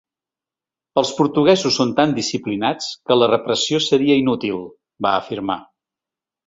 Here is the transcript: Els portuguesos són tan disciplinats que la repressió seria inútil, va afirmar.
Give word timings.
Els 1.01 1.11
portuguesos 1.17 1.77
són 1.81 1.91
tan 2.01 2.17
disciplinats 2.21 2.89
que 3.11 3.21
la 3.21 3.31
repressió 3.35 3.83
seria 3.91 4.21
inútil, 4.25 4.69
va 5.09 5.17
afirmar. 5.23 5.65